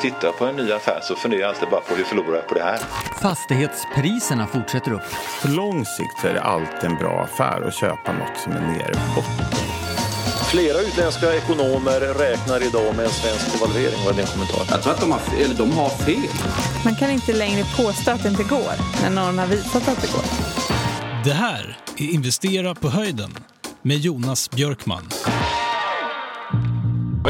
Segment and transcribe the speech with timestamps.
[0.00, 2.54] tittar på en ny affär så funderar jag alltid bara på hur förlorar jag på
[2.54, 2.78] det här?
[3.22, 5.02] Fastighetspriserna fortsätter upp.
[5.42, 8.60] På lång sikt så är det alltid en bra affär att köpa något som är
[8.60, 9.58] nere på botten.
[10.50, 13.98] Flera utländska ekonomer räknar idag med en svensk devalvering.
[14.04, 14.66] Vad är din kommentar?
[14.70, 16.30] Jag tror att de har, eller de har fel.
[16.84, 18.72] Man kan inte längre påstå att det inte går
[19.02, 20.24] när någon har visat att det går.
[21.24, 23.34] Det här är Investera på höjden
[23.82, 25.08] med Jonas Björkman.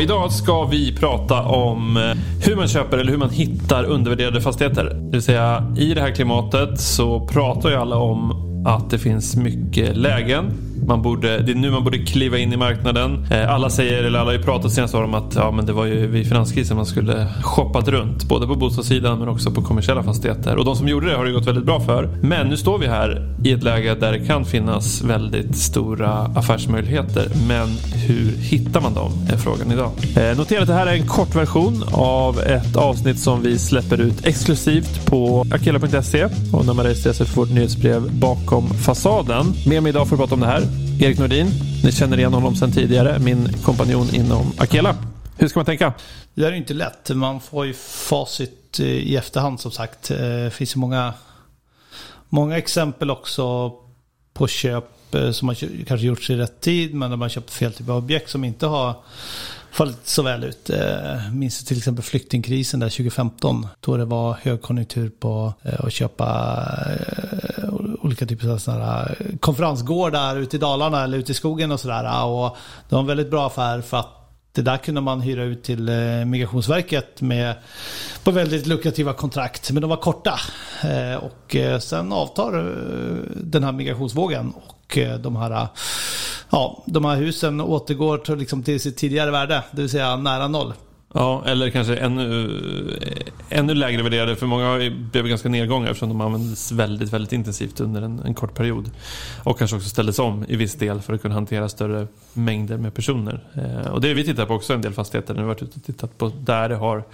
[0.00, 2.02] Idag ska vi prata om eh,
[2.44, 4.84] hur man köper eller hur man hittar undervärderade fastigheter.
[4.84, 9.36] Det vill säga i det här klimatet så pratar ju alla om att det finns
[9.36, 10.44] mycket lägen.
[10.86, 13.26] Man borde, det är nu man borde kliva in i marknaden.
[13.30, 15.84] Eh, alla säger, eller alla har ju pratat senast om att ja, men det var
[15.86, 18.24] ju vid finanskrisen man skulle shoppat runt.
[18.24, 20.56] Både på bostadssidan men också på kommersiella fastigheter.
[20.56, 22.08] Och de som gjorde det har det gått väldigt bra för.
[22.22, 27.28] Men nu står vi här i ett läge där det kan finnas väldigt stora affärsmöjligheter.
[27.48, 27.68] Men
[28.06, 29.12] hur hittar man dem?
[29.32, 29.90] Är frågan idag.
[30.16, 34.00] Eh, notera att det här är en kort version av ett avsnitt som vi släpper
[34.00, 36.24] ut exklusivt på akela.se.
[36.52, 39.54] Och när man registrerar sig för vårt nyhetsbrev bakom fasaden.
[39.66, 40.62] Med mig idag för att prata om det här
[41.00, 41.46] Erik Nordin.
[41.84, 44.96] Ni känner igen honom sedan tidigare, min kompanjon inom Akela.
[45.38, 45.92] Hur ska man tänka?
[46.34, 47.10] Det är inte lätt.
[47.10, 50.08] Man får ju facit eh, i efterhand som sagt.
[50.08, 51.14] Det finns ju många,
[52.28, 53.72] många exempel också
[54.32, 57.50] på köp köp eh, som har kanske gjorts i rätt tid men där man köpt
[57.50, 58.94] fel typ av objekt som inte har
[59.70, 60.70] fallit så väl ut.
[60.70, 66.58] Eh, minns till exempel flyktingkrisen där 2015 då det var högkonjunktur på eh, att köpa
[68.02, 72.24] olika typer av sådana här konferensgårdar ute i Dalarna eller ute i skogen och sådär.
[72.26, 72.56] Och
[72.88, 74.12] det var en väldigt bra affär för att
[74.52, 75.90] det där kunde man hyra ut till
[76.26, 77.54] Migrationsverket med,
[78.24, 79.70] på väldigt lukrativa kontrakt.
[79.70, 80.38] Men de var korta.
[81.20, 82.52] Och sen avtar
[83.34, 84.52] den här migrationsvågen.
[84.86, 85.68] Och eh, de här, eh,
[86.50, 89.62] ja, de här husen återgår till, liksom till sitt tidigare värde.
[89.70, 90.72] Det vill säga nära noll.
[91.14, 92.44] Ja, eller kanske ännu,
[93.02, 94.36] eh, ännu lägre värderade.
[94.36, 98.54] För många blev ganska nedgångar eftersom de användes väldigt, väldigt intensivt under en, en, kort
[98.54, 98.90] period.
[99.44, 102.94] Och kanske också ställdes om i viss del för att kunna hantera större mängder med
[102.94, 103.40] personer.
[103.54, 105.34] Eh, och det vi tittar på också en del fastigheter.
[105.34, 107.04] När vi varit ute och tittat på där det har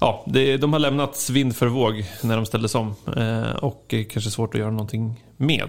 [0.00, 2.94] Ja, det, de har lämnats vind för våg när de ställdes om.
[3.16, 5.68] Eh, och kanske svårt att göra någonting med.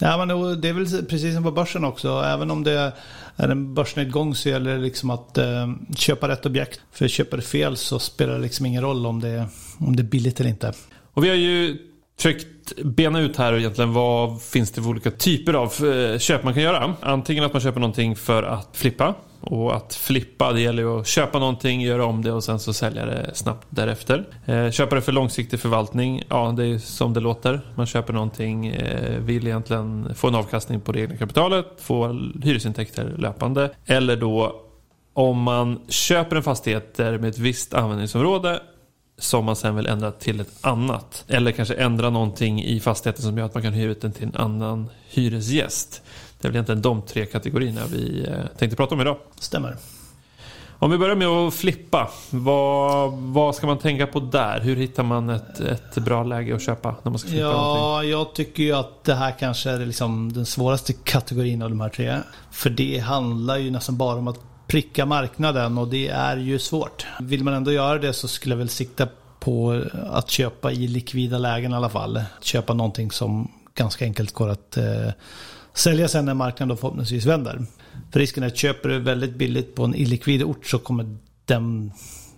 [0.00, 2.08] Ja, men det är väl precis som på börsen också.
[2.08, 2.92] Även om det
[3.36, 6.80] är en börsnedgång så gäller det liksom att eh, köpa rätt objekt.
[6.92, 9.46] För köper du fel så spelar det liksom ingen roll om det,
[9.78, 10.72] om det är billigt eller inte.
[11.14, 11.78] Och vi har ju
[12.16, 12.46] försökt
[12.84, 16.62] bena ut här egentligen vad finns det för olika typer av eh, köp man kan
[16.62, 16.94] göra.
[17.00, 19.14] Antingen att man köper någonting för att flippa.
[19.40, 22.72] Och att flippa, det gäller ju att köpa någonting, göra om det och sen så
[22.72, 24.24] sälja det snabbt därefter.
[24.46, 27.60] Eh, köpa det för långsiktig förvaltning, ja det är som det låter.
[27.74, 32.08] Man köper någonting, eh, vill egentligen få en avkastning på det egna kapitalet, få
[32.42, 33.70] hyresintäkter löpande.
[33.86, 34.64] Eller då
[35.12, 38.60] om man köper en fastighet med ett visst användningsområde
[39.18, 41.24] som man sen vill ändra till ett annat.
[41.28, 44.24] Eller kanske ändra någonting i fastigheten som gör att man kan hyra ut den till
[44.24, 46.02] en annan hyresgäst.
[46.40, 49.16] Det är väl egentligen de tre kategorierna vi eh, tänkte prata om idag.
[49.40, 49.76] Stämmer.
[50.80, 52.10] Om vi börjar med att flippa.
[52.30, 54.60] Vad, vad ska man tänka på där?
[54.60, 58.10] Hur hittar man ett, ett bra läge att köpa när man ska flippa ja, någonting?
[58.10, 61.88] Jag tycker ju att det här kanske är liksom den svåraste kategorin av de här
[61.88, 62.18] tre.
[62.50, 67.06] För det handlar ju nästan bara om att pricka marknaden och det är ju svårt.
[67.20, 69.08] Vill man ändå göra det så skulle jag väl sikta
[69.40, 72.22] på att köpa i likvida lägen i alla fall.
[72.42, 75.10] Köpa någonting som ganska enkelt går att eh,
[75.74, 77.66] sälja sen när marknaden då förhoppningsvis vänder.
[78.12, 81.92] För risken är att köper du väldigt billigt på en illikvid ort så kommer den,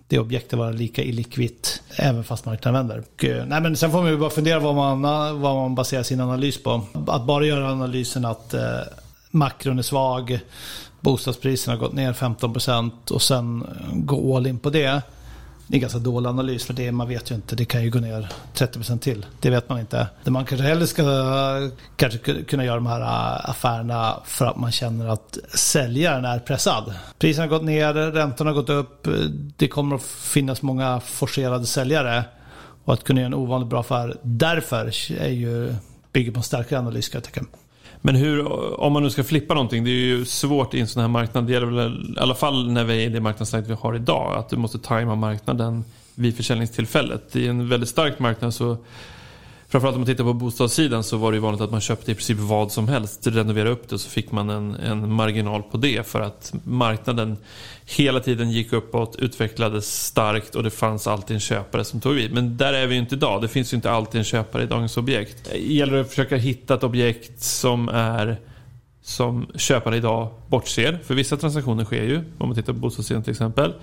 [0.09, 3.05] det objektet vara lika illikvitt även fast marknaden vänder.
[3.15, 5.03] Och, eh, nej men sen får man ju bara fundera vad man,
[5.41, 6.87] vad man baserar sin analys på.
[7.07, 8.81] Att bara göra analysen att eh,
[9.31, 10.41] makron är svag,
[11.01, 15.03] bostadspriserna har gått ner 15% och sen gå all in på det.
[15.71, 17.57] Det är en ganska dålig analys för det man vet ju inte.
[17.57, 19.27] Det kan ju gå ner 30% till.
[19.41, 20.07] Det vet man inte.
[20.25, 21.03] Det man kanske hellre ska
[21.97, 26.95] kanske kunna göra de här äh, affärerna för att man känner att säljaren är pressad.
[27.19, 29.09] Priserna har gått ner, räntorna har gått upp.
[29.57, 32.25] Det kommer att finnas många forcerade säljare.
[32.85, 34.87] Och att kunna göra en ovanligt bra affär därför
[35.21, 35.75] är ju,
[36.13, 37.45] bygger på en starkare analys kan jag tycka.
[38.01, 41.01] Men hur, om man nu ska flippa någonting, det är ju svårt i en sån
[41.01, 41.47] här marknad.
[41.47, 44.39] Det gäller väl i alla fall när vi är i det marknadsläget vi har idag.
[44.39, 47.37] Att du måste tajma marknaden vid försäljningstillfället.
[47.37, 48.77] I en väldigt stark marknad så
[49.71, 52.15] Framförallt om man tittar på bostadssidan så var det ju vanligt att man köpte i
[52.15, 55.77] princip vad som helst, renovera upp det och så fick man en, en marginal på
[55.77, 57.37] det för att marknaden
[57.85, 62.33] hela tiden gick uppåt, utvecklades starkt och det fanns alltid en köpare som tog vid.
[62.33, 63.43] Men där är vi ju inte idag.
[63.43, 65.37] Det finns ju inte alltid en köpare i dagens objekt.
[65.53, 68.37] Det gäller att försöka hitta ett objekt som är
[69.11, 70.99] som köpare idag bortser.
[71.05, 73.75] För vissa transaktioner sker ju, om man tittar på bostadssidan till exempel.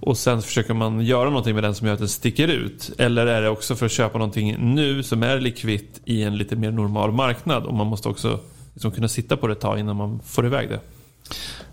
[0.00, 2.90] Och sen försöker man göra någonting med den som gör att den sticker ut.
[2.98, 6.56] Eller är det också för att köpa någonting nu som är likvitt i en lite
[6.56, 7.64] mer normal marknad.
[7.64, 8.40] Och man måste också
[8.74, 10.80] liksom kunna sitta på det ett tag innan man får iväg det.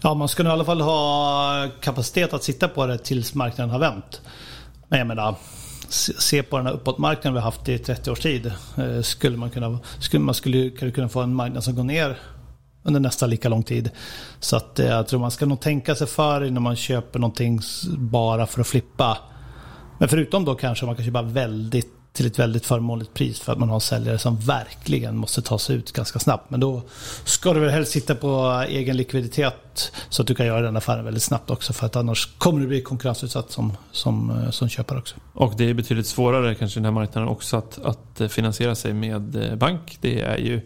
[0.02, 3.80] Ja, man ska i alla fall ha kapacitet att sitta på det tills marknaden har
[3.80, 4.22] vänt.
[4.88, 5.36] Men jag menar,
[5.90, 8.52] se på den här uppåtmarknaden vi har haft i 30 års tid.
[8.78, 12.18] Eh, skulle man kunna, skulle, man skulle kunna få en marknad som går ner
[12.86, 13.90] under nästan lika lång tid.
[14.40, 17.60] Så att eh, jag tror man ska nog tänka sig för innan man köper någonting
[17.98, 19.18] bara för att flippa.
[19.98, 23.60] Men förutom då kanske man kan köpa väldigt till ett väldigt förmånligt pris för att
[23.60, 26.50] man har säljare som verkligen måste ta sig ut ganska snabbt.
[26.50, 26.82] Men då
[27.26, 29.65] ska du väl helst sitta på eh, egen likviditet
[30.10, 32.68] så att du kan göra den affären väldigt snabbt också för att annars kommer du
[32.68, 35.16] bli konkurrensutsatt som, som, eh, som köpare också.
[35.34, 38.94] Och det är betydligt svårare kanske i den här marknaden också att, att finansiera sig
[38.94, 39.98] med eh, bank.
[40.02, 40.62] Det är ju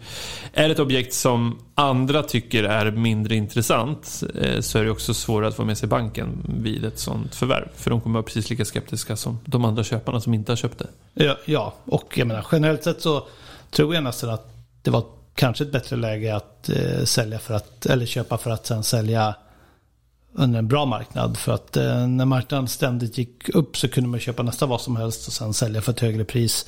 [0.53, 5.49] är ett objekt som andra tycker är mindre intressant eh, så är det också svårare
[5.49, 6.27] att få med sig banken
[6.61, 7.67] vid ett sånt förvärv.
[7.75, 10.79] För de kommer vara precis lika skeptiska som de andra köparna som inte har köpt
[10.79, 10.87] det.
[11.13, 11.73] Ja, ja.
[11.85, 13.27] och jag menar generellt sett så
[13.71, 15.03] tror jag nästan att det var
[15.39, 19.35] kanske ett bättre läge att eh, sälja för att, eller köpa för att sen sälja
[20.33, 21.37] under en bra marknad.
[21.37, 24.95] För att eh, när marknaden ständigt gick upp så kunde man köpa nästan vad som
[24.95, 26.65] helst och sen sälja för ett högre pris.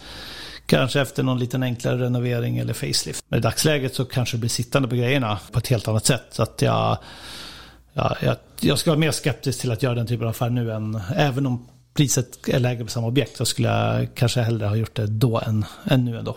[0.65, 3.25] Kanske efter någon liten enklare renovering eller facelift.
[3.27, 6.25] Men i dagsläget så kanske det blir sittande på grejerna på ett helt annat sätt.
[6.31, 6.97] Så att jag,
[7.93, 10.71] ja, jag, jag ska vara mer skeptisk till att göra den typen av affär nu
[10.71, 14.75] än, även om priset är lägre på samma objekt så skulle jag kanske hellre ha
[14.75, 16.35] gjort det då än, än nu ändå.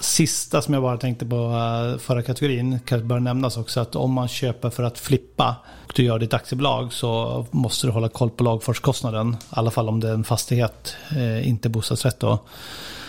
[0.00, 4.12] Sista som jag bara tänkte på eh, förra kategorin kanske bör nämnas också att om
[4.12, 8.30] man köper för att flippa och du gör ditt aktiebolag så måste du hålla koll
[8.30, 9.32] på lagfartskostnaden.
[9.32, 12.38] I alla fall om det är en fastighet, eh, inte bostadsrätt då.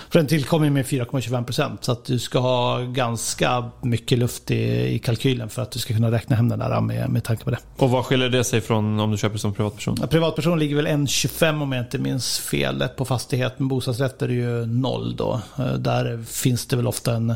[0.10, 5.00] För den tillkommer med 4,25% så att du ska ha ganska mycket luft i, i
[5.00, 7.58] kalkylen för att du ska kunna räkna hem den där med, med tanke på det.
[7.78, 9.98] Och vad skiljer det sig från om du köper som privatperson?
[10.02, 13.54] Ja, privatperson ligger väl 1,25 om jag inte minns fel på fastighet.
[13.58, 15.42] Men bostadsrätt är ju noll då.
[15.58, 17.36] Eh, där finns det väl ofta en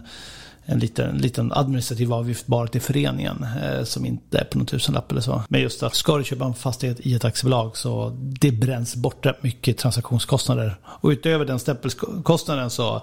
[0.70, 5.12] en liten, liten administrativ avgift bara till föreningen eh, som inte är på någon tusenlapp
[5.12, 5.44] eller så.
[5.50, 9.26] Men just att ska du köpa en fastighet i ett aktiebolag så det bränns bort
[9.26, 10.76] rätt mycket transaktionskostnader.
[10.84, 13.02] Och utöver den stämpelkostnaden så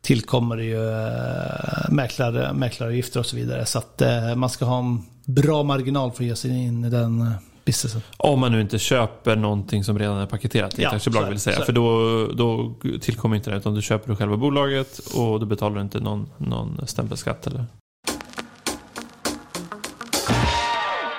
[0.00, 3.66] tillkommer det ju eh, mäklare, mäklaravgifter och så vidare.
[3.66, 6.90] Så att eh, man ska ha en bra marginal för att ge sig in i
[6.90, 7.32] den eh,
[7.68, 8.02] businessen.
[8.16, 11.60] Om man nu inte köper någonting som redan är paketerat i ett aktiebolag vill säga.
[11.60, 15.76] För då, då tillkommer inte det utan du köper du själva bolaget och då betalar
[15.76, 17.64] du inte någon, någon stämpelskatt eller?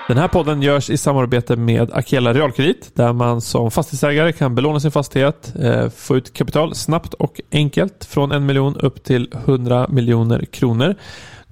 [0.07, 4.79] Den här podden görs i samarbete med Akela Realkredit där man som fastighetsägare kan belåna
[4.79, 9.87] sin fastighet, eh, få ut kapital snabbt och enkelt från en miljon upp till 100
[9.89, 10.95] miljoner kronor.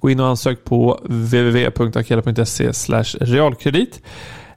[0.00, 2.72] Gå in och ansök på www.akela.se
[3.20, 4.02] realkredit.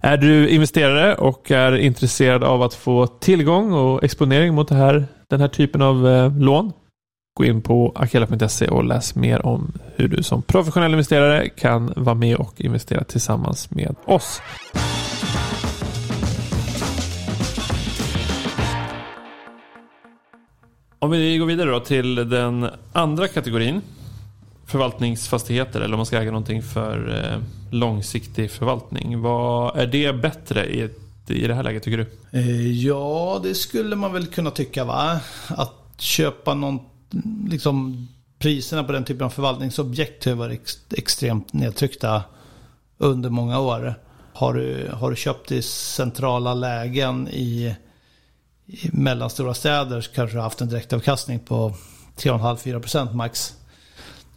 [0.04, 5.42] Är du investerare och är intresserad av att få tillgång och exponering mot här, den
[5.42, 6.74] här typen av eh, lån?
[7.38, 12.16] Gå in på akela.se och läs mer om hur du som professionell investerare kan vara
[12.16, 14.42] med och investera tillsammans med oss.
[21.00, 23.82] Om vi går vidare då till den andra kategorin
[24.72, 27.40] förvaltningsfastigheter eller om man ska äga någonting för eh,
[27.72, 29.22] långsiktig förvaltning.
[29.22, 30.90] Vad Är det bättre i,
[31.28, 32.38] i det här läget tycker du?
[32.40, 35.20] Eh, ja, det skulle man väl kunna tycka va.
[35.48, 36.80] Att köpa någon,
[37.50, 38.08] liksom
[38.40, 42.24] priserna på den typen av förvaltningsobjekt har varit extremt nedtryckta
[42.98, 43.96] under många år.
[44.34, 47.76] Har du, har du köpt i centrala lägen i,
[48.66, 51.74] i mellanstora städer så kanske du har haft en direktavkastning på
[52.18, 53.54] 3,5-4% max.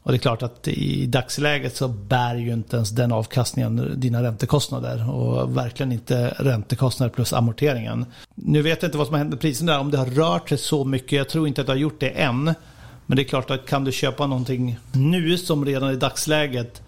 [0.04, 4.22] Och det är klart att i dagsläget så bär ju inte ens den avkastningen dina
[4.22, 5.10] räntekostnader.
[5.10, 8.06] Och verkligen inte räntekostnader plus amorteringen.
[8.34, 10.48] Nu vet jag inte vad som har hänt med priserna där, om det har rört
[10.48, 11.12] sig så mycket.
[11.12, 12.54] Jag tror inte att det har gjort det än.
[13.06, 16.82] Men det är klart att kan du köpa någonting nu som redan i dagsläget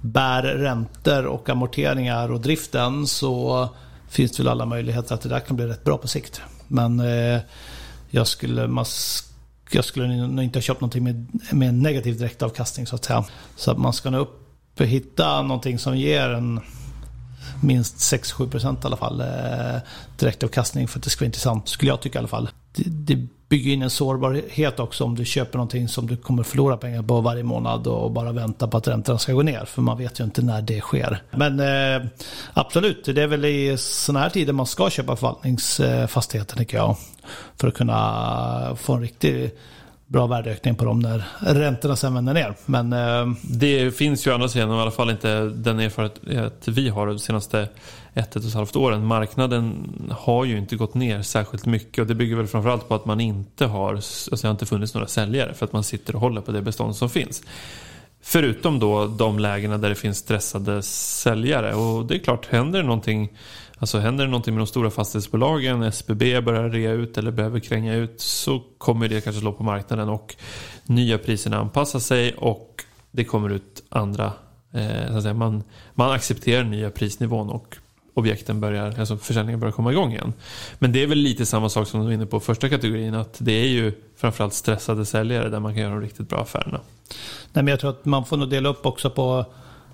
[0.00, 3.68] bär räntor och amorteringar och driften så
[4.08, 6.40] finns det väl alla möjligheter att det där kan bli rätt bra på sikt.
[6.68, 7.40] Men eh,
[8.10, 8.84] jag skulle, man
[9.74, 13.24] jag skulle nog inte ha köpt någonting med, med en negativ direktavkastning så att säga.
[13.56, 14.38] Så att man ska nog upp
[14.80, 16.60] och hitta någonting som ger en
[17.60, 19.80] minst 6-7% i alla fall eh,
[20.18, 22.50] direktavkastning för att det ska vara intressant, skulle jag tycka i alla fall.
[22.72, 26.76] Det, det bygger in en sårbarhet också om du köper någonting som du kommer förlora
[26.76, 29.64] pengar på varje månad och bara vänta på att räntorna ska gå ner.
[29.64, 31.22] För man vet ju inte när det sker.
[31.30, 32.08] Men eh,
[32.52, 36.96] absolut, det är väl i sådana här tider man ska köpa förvaltningsfastigheter tycker jag.
[37.56, 39.50] För att kunna få en riktig
[40.12, 42.54] bra värdeökning på dem när räntorna sen vänder ner.
[42.66, 46.88] Men, eh, Det finns ju å andra sidan, i alla fall inte den erfarenhet vi
[46.88, 47.68] har de senaste
[48.14, 49.06] ett, ett och ett halvt åren.
[49.06, 49.74] Marknaden
[50.10, 53.20] har ju inte gått ner särskilt mycket och det bygger väl framförallt på att man
[53.20, 56.40] inte har, alltså det har inte funnits några säljare för att man sitter och håller
[56.40, 57.42] på det bestånd som finns.
[58.22, 61.74] Förutom då de lägena där det finns stressade säljare.
[61.74, 63.30] Och det är klart, händer det någonting
[63.82, 67.94] Alltså händer det någonting med de stora fastighetsbolagen, SBB börjar rea ut eller behöver kränga
[67.94, 70.36] ut så kommer det kanske slå på marknaden och
[70.84, 74.32] nya priserna anpassar sig och det kommer ut andra,
[74.72, 75.62] eh, så att säga, man,
[75.94, 77.76] man accepterar nya prisnivån och
[78.14, 80.32] objekten börjar, alltså försäljningen börjar komma igång igen.
[80.78, 83.36] Men det är väl lite samma sak som du var inne på första kategorin att
[83.38, 86.80] det är ju framförallt stressade säljare där man kan göra de riktigt bra affärerna.
[87.52, 89.44] Nej, men jag tror att man får nog dela upp också på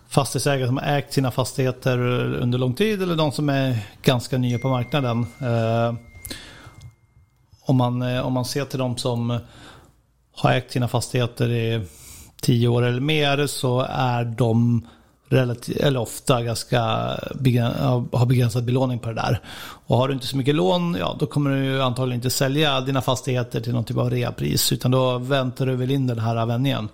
[0.08, 1.98] fastighetsägare som har ägt sina fastigheter
[2.34, 5.26] under lång tid eller de som är ganska nya på marknaden.
[5.40, 5.94] Eh,
[7.60, 9.38] om, man, eh, om man ser till de som
[10.32, 11.86] har ägt sina fastigheter i
[12.40, 14.86] tio år eller mer så är de
[15.28, 16.80] relativt, eller ofta ganska
[18.12, 19.40] har begränsad belåning på det där.
[19.86, 23.02] Och har du inte så mycket lån, ja då kommer du antagligen inte sälja dina
[23.02, 24.72] fastigheter till någon typ av reapris.
[24.72, 26.88] Utan då väntar du väl in den här vändningen.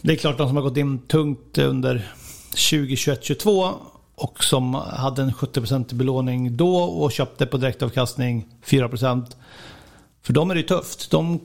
[0.00, 2.12] Det är klart de som har gått in tungt under
[2.54, 3.72] 2021-2022
[4.14, 9.24] och som hade en 70% belåning då och köpte på direktavkastning 4%.
[10.22, 11.10] För dem är det tufft.
[11.10, 11.40] De,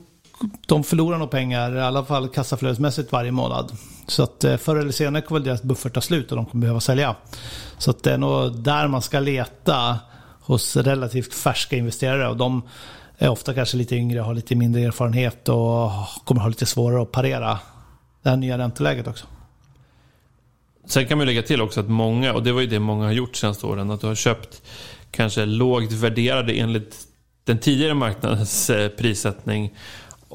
[0.66, 3.72] de förlorar nog pengar, i alla fall kassaflödesmässigt varje månad.
[4.06, 6.80] Så att eh, förr eller senare kommer deras buffert ta slut och de kommer behöva
[6.80, 7.16] sälja.
[7.78, 9.98] Så att det är nog där man ska leta
[10.40, 12.28] hos relativt färska investerare.
[12.28, 12.62] Och de
[13.18, 15.90] är ofta kanske lite yngre, har lite mindre erfarenhet och
[16.24, 17.58] kommer ha lite svårare att parera
[18.22, 19.26] det här nya ränteläget också.
[20.86, 23.12] Sen kan man lägga till också att många, och det var ju det många har
[23.12, 24.62] gjort senaste åren, att du har köpt
[25.10, 26.96] kanske lågt värderade enligt
[27.44, 29.74] den tidigare marknadens eh, prissättning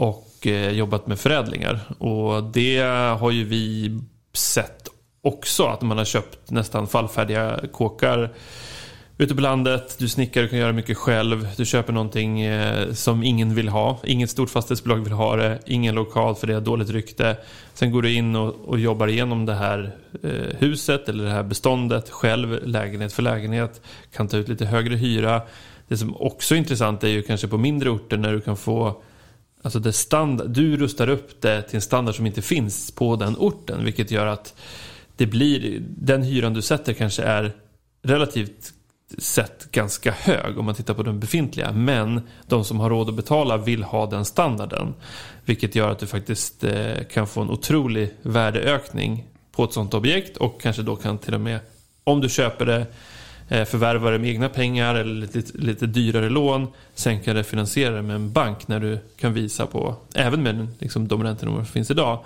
[0.02, 1.80] och eh, jobbat med förädlingar.
[1.98, 2.80] Och det
[3.20, 4.00] har ju vi
[4.34, 4.88] sett
[5.22, 8.34] också, att man har köpt nästan fallfärdiga kåkar
[9.18, 13.24] ute på landet, du snickar, du kan göra mycket själv, du köper någonting eh, som
[13.24, 14.00] ingen vill ha.
[14.04, 17.38] Inget stort fastighetsbolag vill ha det, ingen lokal för det har dåligt rykte.
[17.74, 21.44] Sen går du in och, och jobbar igenom det här eh, huset eller det här
[21.44, 23.82] beståndet själv, lägenhet för lägenhet,
[24.16, 25.42] kan ta ut lite högre hyra.
[25.88, 29.02] Det som också är intressant är ju kanske på mindre orter när du kan få
[29.62, 33.36] Alltså det standard, du rustar upp det till en standard som inte finns på den
[33.38, 33.84] orten.
[33.84, 34.56] Vilket gör att
[35.16, 37.52] det blir, den hyran du sätter kanske är
[38.02, 38.74] relativt
[39.18, 41.72] sett ganska hög om man tittar på den befintliga.
[41.72, 44.94] Men de som har råd att betala vill ha den standarden.
[45.46, 50.38] Vilket gör att du faktiskt eh, kan få en otrolig värdeökning på ett sånt objekt
[50.38, 51.60] och kanske då kan till och med,
[52.04, 52.86] om du köper det,
[53.52, 56.68] Eh, förvärva det med egna pengar eller lite, lite dyrare lån.
[56.96, 60.68] Sen kan du finansiera det med en bank när du kan visa på, även med
[60.80, 62.20] liksom, de räntenivåer som finns idag.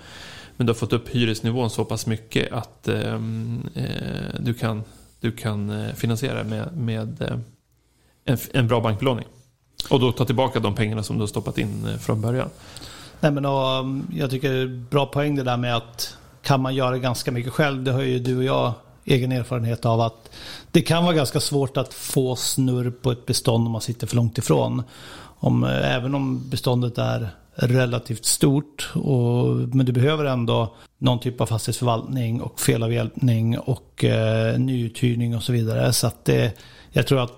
[0.56, 4.82] Men du har fått upp hyresnivån så pass mycket att ehm, eh, du kan
[5.20, 7.38] du kan finansiera finansiera med, med eh,
[8.24, 9.26] en, en bra bankbelåning.
[9.90, 12.48] Och då ta tillbaka de pengarna som du har stoppat in från början.
[13.20, 16.74] Nej, men och, jag tycker det är bra poäng det där med att kan man
[16.74, 17.82] göra ganska mycket själv.
[17.82, 18.72] Det har ju du och jag
[19.06, 20.30] egen erfarenhet av att
[20.70, 24.16] det kan vara ganska svårt att få snurr på ett bestånd om man sitter för
[24.16, 24.82] långt ifrån.
[25.38, 28.90] Om, eh, även om beståndet är relativt stort.
[28.94, 35.42] Och, men du behöver ändå någon typ av fastighetsförvaltning och felavhjälpning och eh, nyuthyrning och
[35.42, 35.92] så vidare.
[35.92, 36.52] Så att det,
[36.92, 37.32] jag tror att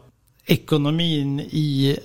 [0.47, 1.99] ekonomin i,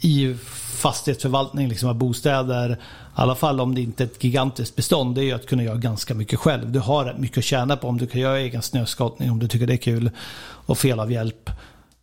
[0.00, 0.34] i
[0.80, 2.78] fastighetsförvaltning liksom av bostäder,
[3.16, 5.62] i alla fall om det inte är ett gigantiskt bestånd, det är ju att kunna
[5.62, 6.72] göra ganska mycket själv.
[6.72, 9.66] Du har mycket att tjäna på om du kan göra egen snöskottning, om du tycker
[9.66, 10.10] det är kul,
[10.42, 11.50] och felavhjälp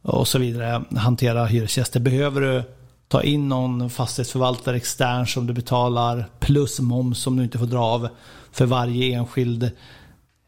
[0.02, 0.84] och så vidare.
[0.96, 2.00] Hantera hyresgäster.
[2.00, 2.64] Behöver du
[3.08, 7.80] ta in någon fastighetsförvaltare extern som du betalar plus moms som du inte får dra
[7.80, 8.10] av
[8.52, 9.72] för varje enskild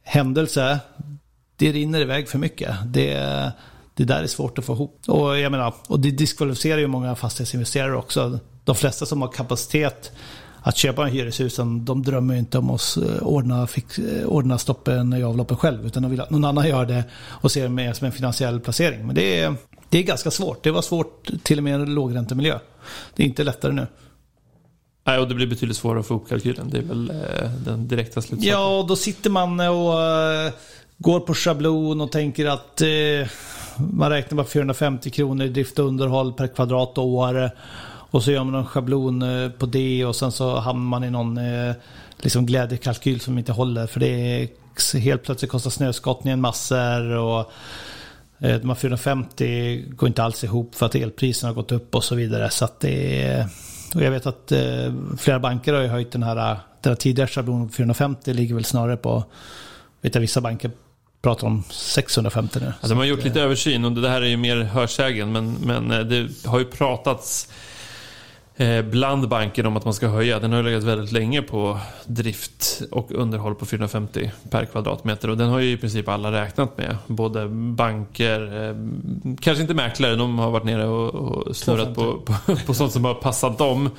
[0.04, 0.80] händelse.
[1.56, 2.76] Det rinner iväg för mycket.
[2.86, 3.14] Det,
[3.94, 5.02] det där är svårt att få ihop.
[5.08, 8.40] Och, jag menar, och det diskvalificerar ju många fastighetsinvesterare också.
[8.64, 10.12] De flesta som har kapacitet
[10.62, 15.14] att köpa en hyreshusen, de drömmer inte om att eh, ordna, fix, eh, ordna stoppen
[15.14, 15.86] i avloppen själv.
[15.86, 18.60] Utan de vill att någon annan gör det och ser det mer som en finansiell
[18.60, 19.06] placering.
[19.06, 19.56] Men det är,
[19.90, 20.64] det är ganska svårt.
[20.64, 22.60] Det var svårt till och med i en lågräntemiljö.
[23.16, 23.88] Det är inte lättare nu.
[25.04, 26.70] Nej, och det blir betydligt svårare att få upp kalkylen.
[26.70, 28.50] Det är väl eh, den direkta slutsatsen.
[28.50, 30.54] Ja, då sitter man och
[30.98, 32.82] går på schablon och tänker att
[33.78, 37.36] man räknar bara 450 kronor i drift och underhåll per kvadratår.
[37.36, 37.50] Och
[38.12, 41.10] och så gör man en schablon eh, på det och sen så hamnar man i
[41.10, 41.76] någon eh,
[42.18, 43.88] liksom glädjekalkyl som inte håller.
[43.88, 44.50] För det är
[45.00, 47.40] helt plötsligt kostar snöskottningen massor och
[48.40, 52.04] eh, de här 450 går inte alls ihop för att elpriserna har gått upp och
[52.04, 52.50] så vidare.
[52.50, 53.48] Så att det är,
[53.96, 56.36] Och jag vet att eh, flera banker har ju höjt den här,
[56.82, 59.24] den här tidigare schablonen på 450 ligger väl snarare på,
[60.02, 60.72] vet jag vissa banker
[61.22, 62.66] pratar om 650 nu.
[62.66, 65.90] Alltså, de har gjort lite översyn och det här är ju mer hörsägen men, men
[66.10, 67.50] det har ju pratats
[68.92, 70.40] bland banken om att man ska höja.
[70.40, 75.50] Den har legat väldigt länge på drift och underhåll på 450 per kvadratmeter och den
[75.50, 76.98] har ju i princip alla räknat med.
[77.08, 78.76] Både banker, eh,
[79.42, 83.06] kanske inte mäklare, de har varit nere och, och snurrat på, på, på sånt som
[83.06, 83.90] har passat dem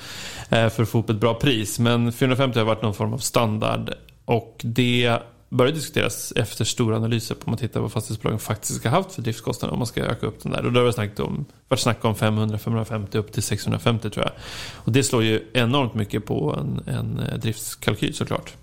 [0.49, 1.79] för att få upp ett bra pris.
[1.79, 5.19] Men 450 har varit någon form av standard och det
[5.51, 8.97] började diskuteras efter stora analyser på om man tittar på vad fastighetsbolagen faktiskt ska ha
[8.97, 10.67] haft för driftskostnader om man ska öka upp den där.
[10.67, 14.33] Och då har det snackat om, varit snack om 500-550 upp till 650 tror jag.
[14.75, 18.55] Och det slår ju enormt mycket på en, en eh, driftskalkyl såklart.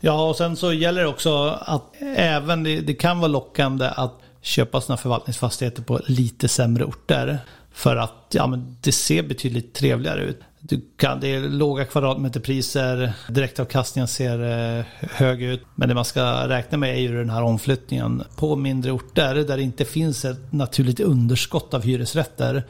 [0.00, 4.20] Ja, och sen så gäller det också att även det, det kan vara lockande att
[4.42, 7.38] köpa sådana förvaltningsfastigheter på lite sämre orter.
[7.80, 10.40] För att ja, men det ser betydligt trevligare ut.
[10.60, 15.62] Du kan, det är låga kvadratmeterpriser, direktavkastningen ser eh, hög ut.
[15.74, 18.22] Men det man ska räkna med är ju den här omflyttningen.
[18.36, 22.66] På mindre orter där det inte finns ett naturligt underskott av hyresrätter.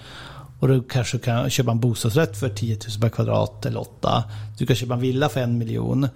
[0.60, 4.24] Och du kanske kan köpa en bostadsrätt för 10 000 per kvadrat eller 8.
[4.58, 6.08] Du kan köpa en villa för en miljon.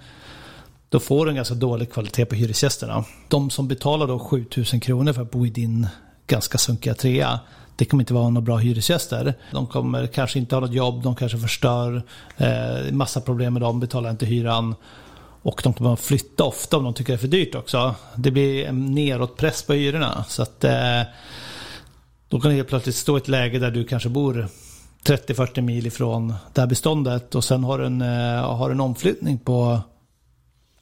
[0.89, 3.05] Då får du en ganska dålig kvalitet på hyresgästerna.
[3.29, 5.87] De som betalar då 7 000 kronor för att bo i din
[6.27, 7.41] ganska sunkiga trea
[7.77, 9.35] det kommer inte vara några bra hyresgäster.
[9.53, 12.03] De kommer kanske inte ha något jobb, de kanske förstör,
[12.37, 14.75] eh, massa problem med dem, betalar inte hyran.
[15.43, 17.95] Och de kommer att flytta ofta om de tycker det är för dyrt också.
[18.17, 20.25] Det blir en nedåtpress på hyrorna.
[20.29, 21.03] Så att eh,
[22.29, 24.49] då kan du helt plötsligt stå i ett läge där du kanske bor
[25.07, 29.39] 30-40 mil ifrån det här beståndet och sen har du en, eh, har en omflyttning
[29.39, 29.81] på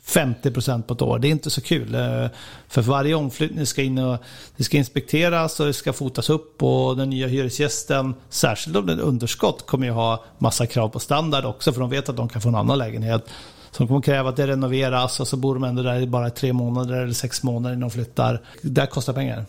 [0.07, 1.19] 50% på ett år.
[1.19, 1.95] Det är inte så kul.
[1.95, 2.27] Eh,
[2.69, 4.19] för varje omflyttning ska in och
[4.57, 8.93] det ska inspekteras och det ska fotas upp och den nya hyresgästen, särskilt om det
[8.93, 12.29] är underskott, kommer ju ha massa krav på standard också för de vet att de
[12.29, 13.29] kan få en annan lägenhet.
[13.71, 16.31] Så de kommer kräva att det renoveras och så bor de ändå där i bara
[16.31, 18.41] tre månader eller sex månader innan de flyttar.
[18.63, 19.45] Det kostar pengar.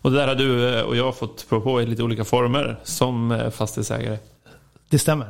[0.00, 3.32] Och det där har du och jag fått prova på i lite olika former som
[3.32, 4.18] eh, fastighetsägare.
[4.88, 5.26] Det stämmer.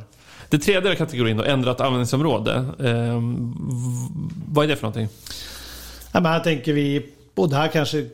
[0.49, 2.53] Det tredje kategorin då, ändrat användningsområde.
[2.79, 3.21] Eh,
[4.47, 5.07] vad är det för någonting?
[6.11, 8.09] Ja, men här tänker vi, och det här kanske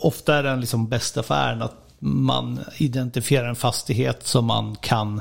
[0.00, 5.20] ofta är den liksom bästa affären, att man identifierar en fastighet som man kan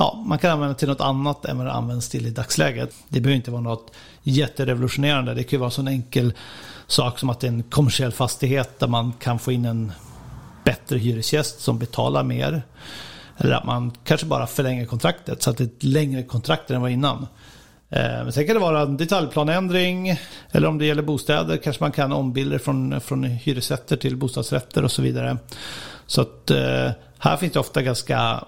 [0.00, 2.94] Ja, man kan använda till något annat än vad det används till i dagsläget.
[3.08, 5.34] Det behöver inte vara något jätterevolutionerande.
[5.34, 6.32] Det kan ju vara en sån enkel
[6.86, 9.92] sak som att det är en kommersiell fastighet där man kan få in en
[10.64, 12.62] bättre hyresgäst som betalar mer.
[13.38, 16.74] Eller att man kanske bara förlänger kontraktet så att det är ett längre kontrakt än
[16.74, 17.26] det var innan.
[17.90, 20.20] Eh, men sen kan det vara en detaljplanändring
[20.50, 24.92] eller om det gäller bostäder kanske man kan ombilda från, från hyresrätter till bostadsrätter och
[24.92, 25.36] så vidare.
[26.06, 28.44] Så att eh, här finns det ofta ganska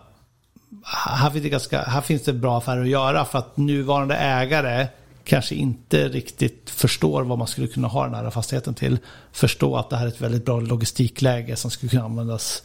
[0.85, 4.87] här finns, det ganska, här finns det bra affärer att göra för att nuvarande ägare
[5.31, 8.99] kanske inte riktigt förstår vad man skulle kunna ha den här fastigheten till.
[9.33, 12.63] Förstå att det här är ett väldigt bra logistikläge som skulle kunna användas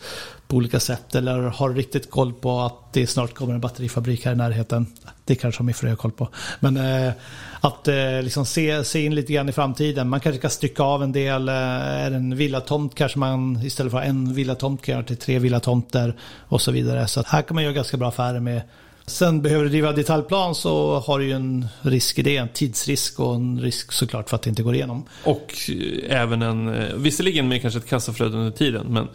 [0.48, 1.16] på olika sätt.
[1.16, 4.88] Eller har riktigt koll på att det snart kommer en batterifabrik här i närheten.
[5.26, 6.30] Det kanske har min fru koll på.
[6.60, 7.14] Men eh,
[7.62, 10.10] att eh, liksom se, se in lite grann i framtiden.
[10.10, 11.50] Man kanske kan stycka av en del.
[11.50, 15.40] Eh, är det en villatomt kanske man istället för en villatomt kan göra till tre
[15.40, 16.16] villatomter
[16.48, 17.08] och så vidare.
[17.08, 18.62] Så här kan man göra ganska bra affärer med
[19.08, 22.38] Sen behöver du driva detaljplan så har du ju en risk i det.
[22.38, 25.06] En tidsrisk och en risk såklart för att det inte går igenom.
[25.24, 29.08] Och eh, även en, eh, visserligen med kanske ett kassaflöde under tiden, men,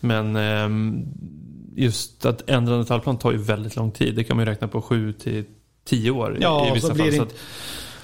[0.00, 1.04] men ehm,
[1.76, 4.14] just att ändra en detaljplan tar ju väldigt lång tid.
[4.14, 5.44] Det kan man ju räkna på 7 till
[5.84, 7.14] 10 år ja, i vissa fall.
[7.14, 7.34] Inte,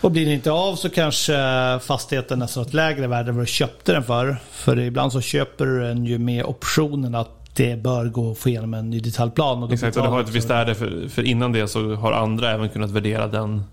[0.00, 1.34] och blir det inte av så kanske
[1.82, 4.36] fastigheten nästan har ett lägre värde än vad du köpte den för.
[4.50, 8.48] För ibland så köper du den ju med optionen att det bör gå att få
[8.48, 9.62] igenom en ny detaljplan.
[9.62, 12.50] Och Exakt, och det har ett visst värde för, för innan det så har andra
[12.50, 13.64] även kunnat värdera den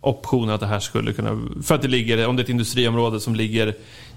[0.00, 1.40] optionen att det här skulle kunna...
[1.62, 3.74] För att det ligger, om det är ett industriområde som ligger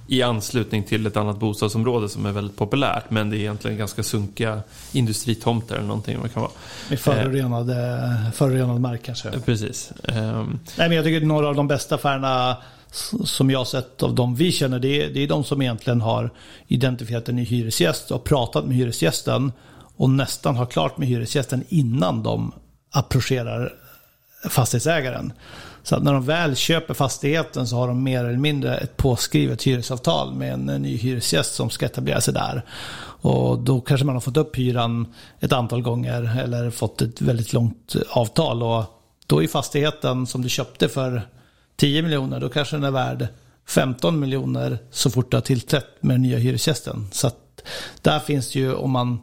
[0.08, 4.04] i anslutning till ett annat bostadsområde som är väldigt populärt men det är egentligen ganska
[4.04, 6.52] sunkiga industritomter eller någonting man kan vara.
[6.90, 9.32] Med förorenad, eh, förorenad mark kanske.
[9.46, 9.94] Precis.
[10.04, 10.60] Um...
[10.78, 12.58] Nej, men jag tycker några av de bästa affärerna
[13.26, 16.02] som jag har sett av de vi känner, det är, det är de som egentligen
[16.02, 16.30] har
[16.68, 19.52] identifierat en ny hyresgäst och pratat med hyresgästen
[19.96, 22.52] och nästan har klart med hyresgästen innan de
[22.92, 23.74] approcherar
[24.50, 25.34] fastighetsägaren.
[25.84, 29.64] Så att när de väl köper fastigheten så har de mer eller mindre ett påskrivet
[29.64, 32.66] hyresavtal med en ny hyresgäst som ska etablera sig där.
[33.22, 37.54] Och då kanske man har fått upp hyran ett antal gånger eller fått ett väldigt
[37.54, 38.64] långt avtal.
[38.64, 38.84] Och
[39.28, 41.22] då är fastigheten som du köpte för
[41.76, 43.28] 10 miljoner, då kanske den är värd
[43.68, 47.08] 15 miljoner så fort du har tillträtt med den nya hyresgästen.
[47.12, 47.64] Så att
[48.02, 49.22] där finns ju, om man,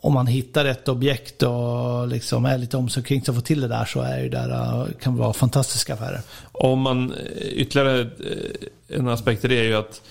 [0.00, 3.84] om man hittar ett objekt och liksom är lite omsorg att få till det där
[3.84, 6.20] så är det där, eh, kan vara fantastiska affärer.
[6.52, 10.02] Om man, eh, ytterligare eh, en aspekt i det är ju att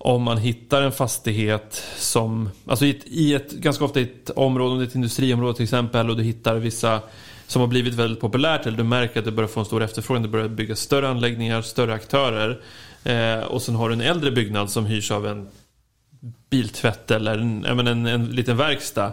[0.00, 4.30] om man hittar en fastighet som, alltså i ett, i ett ganska ofta i ett
[4.30, 7.00] område, om det är ett industriområde till exempel och du hittar vissa
[7.48, 10.22] som har blivit väldigt populärt eller du märker att det börjar få en stor efterfrågan,
[10.22, 12.60] det börjar byggas större anläggningar, större aktörer
[13.04, 15.48] eh, och sen har du en äldre byggnad som hyrs av en
[16.50, 19.12] biltvätt eller en, en, en, en liten verkstad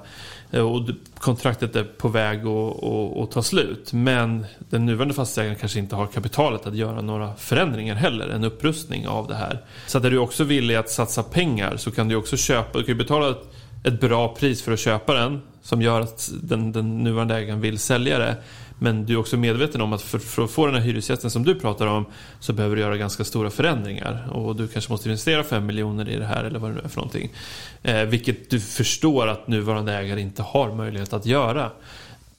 [0.55, 3.93] Eh, och kontraktet är på väg att, ta slut.
[3.93, 8.27] Men den nuvarande fastighetsägaren kanske inte har kapitalet att göra några förändringar heller.
[8.27, 9.61] En upprustning av det här.
[9.87, 12.83] Så att är du också villig att satsa pengar så kan du också köpa, du
[12.83, 13.47] kan betala ett,
[13.85, 15.41] ett bra pris för att köpa den.
[15.61, 18.35] Som gör att den, den nuvarande ägaren vill sälja det.
[18.79, 21.43] Men du är också medveten om att för, för, att få den här hyresgästen som
[21.43, 22.05] du pratar om
[22.39, 24.29] så behöver du göra ganska stora förändringar.
[24.31, 26.87] Och du kanske måste investera 5 miljoner i det här eller vad det nu är
[26.87, 27.31] för någonting.
[27.83, 31.71] Eh, vilket du förstår att nuvarande ägare inte har möjlighet att göra.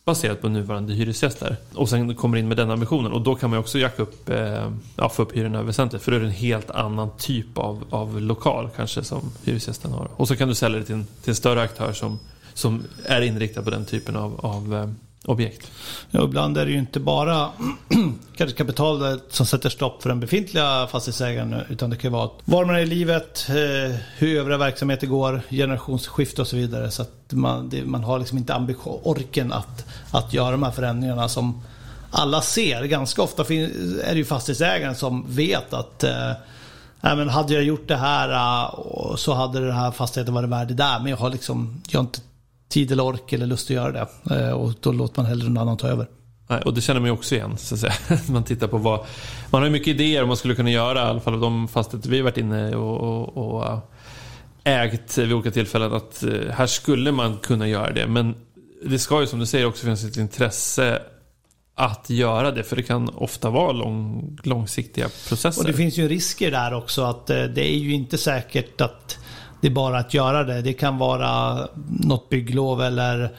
[0.07, 1.57] Baserat på nuvarande hyresgäster.
[1.75, 3.13] Och sen kommer in med den ambitionen.
[3.13, 6.03] Och då kan man också jacka upp, eh, ja, få upp hyrorna väsentligt.
[6.03, 10.09] För då är det en helt annan typ av, av lokal kanske som hyresgästen har.
[10.17, 12.19] Och så kan du sälja det till en, till en större aktör som,
[12.55, 14.89] som är inriktad på den typen av, av eh,
[15.27, 15.71] objekt.
[16.11, 17.51] Ja, ibland är det ju inte bara
[18.37, 21.63] kanske kapitalet som sätter stopp för den befintliga fastighetsägaren.
[21.69, 26.41] Utan det kan vara var man är i livet, eh, hur övriga verksamheter går, generationsskifte
[26.41, 26.91] och så vidare.
[26.91, 30.71] Så att man, det, man har liksom inte ambition, orken att, att göra de här
[30.71, 31.63] förändringarna som
[32.11, 32.85] alla ser.
[32.85, 36.33] Ganska ofta är det ju fastighetsägaren som vet att eh,
[37.01, 40.75] men hade jag gjort det här eh, så hade den här fastigheten varit värd det
[40.75, 40.99] där.
[40.99, 42.21] Men jag har liksom, jag har inte
[42.69, 44.35] tid eller ork eller lust att göra det.
[44.37, 46.07] Eh, och då låter man hellre någon annan ta över.
[46.49, 47.59] Nej, och det känner man ju också igen.
[47.59, 47.93] Så att säga.
[48.29, 49.01] Man tittar på vad...
[49.51, 50.99] Man har ju mycket idéer om man skulle kunna göra.
[50.99, 53.67] I alla fall de fastigheter vi varit inne och, och, och
[54.65, 55.93] äh, ägt vid olika tillfällen.
[55.93, 58.07] Att äh, här skulle man kunna göra det.
[58.07, 58.35] Men
[58.85, 61.03] det ska ju som du säger också finnas ett intresse
[61.75, 62.63] att göra det.
[62.63, 65.63] För det kan ofta vara lång, långsiktiga processer.
[65.63, 67.03] Och det finns ju risker där också.
[67.03, 69.19] att Det är ju inte säkert att
[69.67, 70.63] det är bara att göra det.
[70.63, 71.59] Det kan vara
[72.01, 73.31] något bygglov eller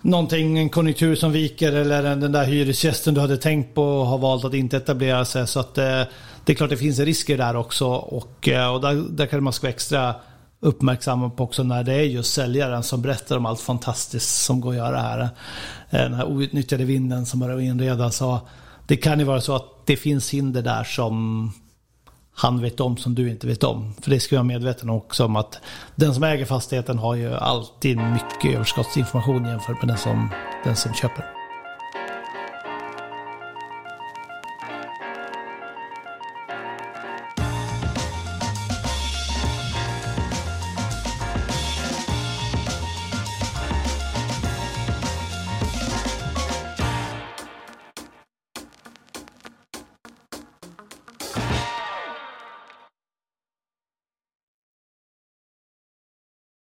[0.00, 4.44] någonting, en konjunktur som viker eller den där hyresgästen du hade tänkt på har valt
[4.44, 5.46] att inte etablera sig.
[5.46, 6.08] Så att det,
[6.44, 9.52] det är klart det finns risker där också och, eh, och där, där kan man
[9.52, 10.14] ska vara extra
[10.60, 14.70] uppmärksamma på också när det är just säljaren som berättar om allt fantastiskt som går
[14.70, 15.20] att göra här.
[15.20, 15.28] Eh,
[15.90, 18.22] den här outnyttjade vinden som börjar inredas.
[18.86, 21.52] Det kan ju vara så att det finns hinder där som
[22.34, 23.94] han vet om som du inte vet om.
[24.00, 25.60] För det ska vi vara medvetna om också om att
[25.96, 30.28] den som äger fastigheten har ju alltid mycket överskottsinformation jämfört med den som,
[30.64, 31.39] den som köper.